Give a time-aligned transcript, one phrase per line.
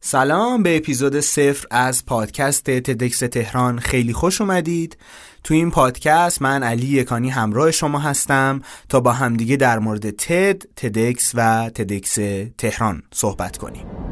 [0.00, 3.78] سلام به اپیزود صفر از پادکست تدکس تهران.
[3.78, 4.96] خیلی خوش اومدید.
[5.44, 10.62] تو این پادکست من علی یکانی همراه شما هستم تا با همدیگه در مورد تد،
[10.76, 12.18] تدکس و تدکس
[12.58, 14.07] تهران صحبت کنیم.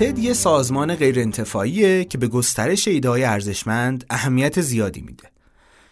[0.00, 5.30] تد یه سازمان غیرانتفاعیه که به گسترش ایده‌های ارزشمند اهمیت زیادی میده.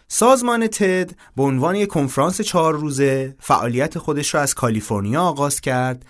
[0.07, 6.05] سازمان تد به عنوان یک کنفرانس چهار روزه فعالیت خودش را از کالیفرنیا آغاز کرد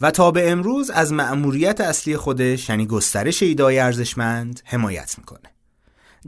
[0.00, 5.50] و تا به امروز از مأموریت اصلی خودش یعنی گسترش ایده‌های ارزشمند حمایت می‌کنه.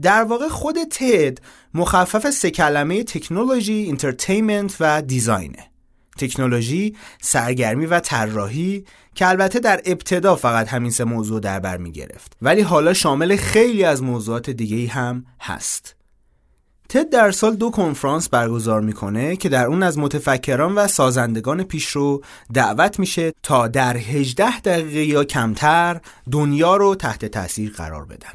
[0.03, 1.39] در واقع خود تد
[1.75, 5.71] مخفف سه کلمه تکنولوژی، انترتینمنت و دیزاینه.
[6.17, 8.85] تکنولوژی، سرگرمی و طراحی
[9.15, 13.37] که البته در ابتدا فقط همین سه موضوع در بر می گرفت ولی حالا شامل
[13.37, 15.97] خیلی از موضوعات دیگه هم هست
[16.89, 22.23] تد در سال دو کنفرانس برگزار می‌کنه که در اون از متفکران و سازندگان پیشرو
[22.55, 28.33] دعوت میشه تا در 18 دقیقه یا کمتر دنیا رو تحت تاثیر قرار بدن.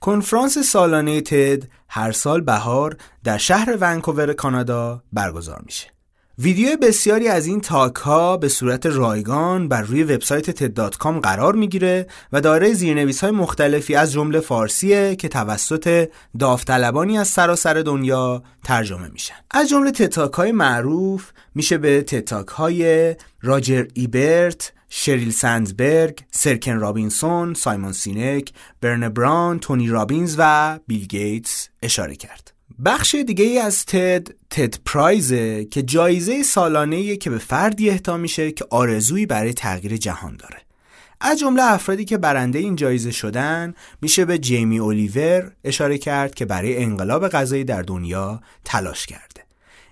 [0.00, 5.91] کنفرانس سالانه تد هر سال بهار در شهر ونکوور کانادا برگزار میشه.
[6.38, 12.06] ویدیو بسیاری از این talk ها به صورت رایگان بر روی وبسایت TED.com قرار می‌گیره
[12.32, 19.08] و دارای زیرنویس های مختلفی از جمله فارسیه که توسط داوطلبانی از سراسر دنیا ترجمه
[19.08, 25.30] میشن از جمله TED Talk های معروف میشه به TED Talk های راجر ایبرت شریل
[25.30, 32.52] سندبرگ، سر کن رابینسون، سایمون سینک، برنه براون، تونی رابینز و بیل گیتس اشاره کرد.
[32.84, 38.52] بخش دیگه ای از تد تد پرایزه که جایزه سالانه که به فردی اهدا میشه
[38.52, 40.58] که آرزویی برای تغییر جهان داره.
[41.20, 46.44] از جمله افرادی که برنده این جایزه شدن میشه به جیمی اولیور اشاره کرد که
[46.44, 49.42] برای انقلاب غذایی در دنیا تلاش کرده.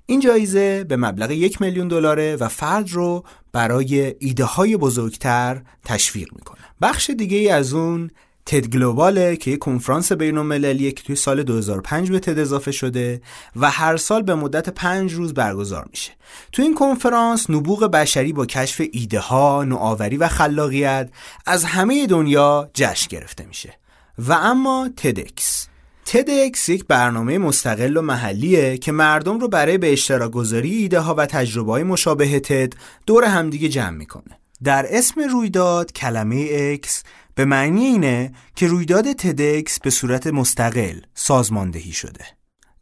[0.06, 6.28] این جایزه به مبلغ یک میلیون دلاره و فرد رو برای ایده های بزرگتر تشویق
[6.32, 6.64] می‌کنه.
[6.82, 8.10] بخش دیگه ای از اون
[8.50, 13.20] تد گلوباله که یک کنفرانس بین المللیه که توی سال 2005 به تد اضافه شده
[13.56, 16.12] و هر سال به مدت پنج روز برگزار میشه.
[16.52, 21.10] تو این کنفرانس نبوغ بشری با کشف ایده ها، نوآوری و خلاقیت
[21.46, 23.74] از همه دنیا جشن گرفته میشه.
[24.18, 25.68] و اما تدکس
[26.06, 31.14] تدکس یک برنامه مستقل و محلیه که مردم رو برای به اشتراک گذاری ایده ها
[31.14, 32.72] و تجربه های مشابه تد
[33.06, 34.40] دور همدیگه جمع می‌کنه.
[34.64, 37.02] در اسم رویداد کلمه اکس
[37.40, 42.24] به معنی اینه که رویداد تدکس به صورت مستقل سازماندهی شده.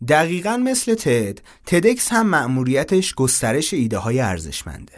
[0.09, 4.93] دقیقا مثل تد، تدکس هم مأموریتش گسترش ایده های ارزشمنده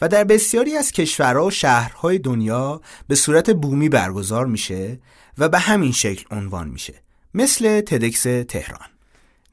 [0.00, 5.00] و در بسیاری از کشورها و شهرهای دنیا به صورت بومی برگزار میشه
[5.38, 6.94] و به همین شکل عنوان میشه
[7.34, 8.95] مثل تدکس تهران.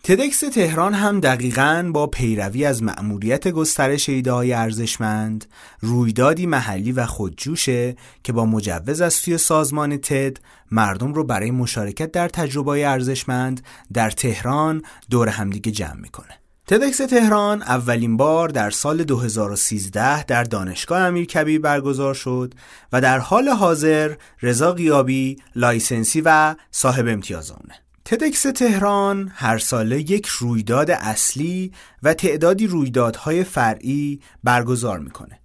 [0.05, 5.45] تدکس تهران هم دقیقا با پیروی از مأموریت گسترش ایده های ارزشمند
[5.81, 10.37] رویدادی محلی و خودجوشه که با مجوز از سوی سازمان تد
[10.71, 13.61] مردم رو برای مشارکت در تجربه ارزشمند
[13.93, 16.39] در تهران دور همدیگه جمع می‌کنه.
[16.67, 22.53] تدکس تهران اولین بار در سال 2013 در دانشگاه امیرکبیر برگزار شد
[22.93, 27.82] و در حال حاضر رضا قیابی licensee و صاحب امتیاز آنه.
[28.05, 31.71] تدکس تهران هر ساله یک رویداد اصلی
[32.03, 35.39] و تعدادی رویدادهای فرعی برگزار می‌کنه.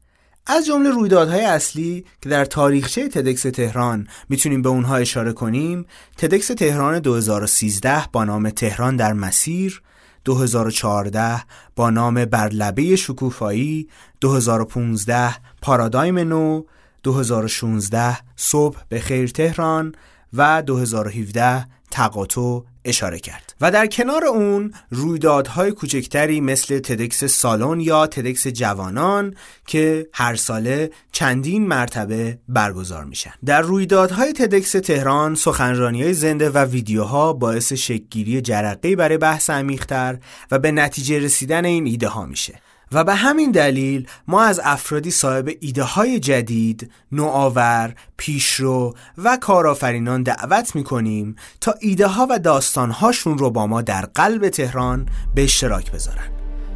[0.47, 5.87] از جمله رویدادهای اصلی که در تاریخچه تدکس تهران می‌تونیم به اونها اشاره کنیم
[6.17, 9.83] تدکس تهران 2013 با نام تهران در مسیر
[10.25, 11.43] 2014
[11.77, 13.89] با نام برلبه شکوفایی
[14.21, 16.63] 2015 پارادایم نو
[17.03, 19.95] 2016 صبح به خیر تهران
[20.33, 23.55] و 2017 تقاطع اشاره کرد.
[23.61, 29.35] و در کنار اون رویدادهای کوچکتری مثل تدکس سالن یا تدکس جوانان
[29.67, 33.33] که هر ساله چندین مرتبه برگزار میشن.
[33.45, 40.19] در رویدادهای تدکس تهران سخنرانی های زنده و ویدیوها باعث شکگیری جرقه برای بحث عمیقتر
[40.51, 42.61] و به نتیجه رسیدن این ایده ها میشه.
[42.93, 50.23] و به همین دلیل ما از افرادی صاحب ایده های جدید، نوآور، پیشرو و کارآفرینان
[50.23, 55.09] دعوت می کنیم تا ایده ها و داستان هاشون رو با ما در قلب تهران
[55.35, 56.29] به اشتراک بذارن.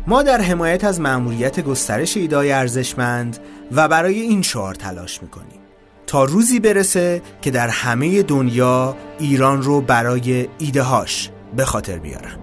[0.07, 3.39] ما در حمایت از مأموریت گسترش ایده ارزشمند
[3.73, 5.61] و برای این شعار تلاش می‌کنیم
[6.07, 12.42] تا روزی برسه که در همه دنیا ایران رو برای ایده هاش به خاطر بیارن